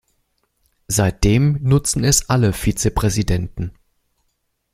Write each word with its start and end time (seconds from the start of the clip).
Seitdem 0.87 1.59
nutzen 1.61 2.03
es 2.03 2.27
alle 2.27 2.53
Vizepräsidenten. 2.53 3.71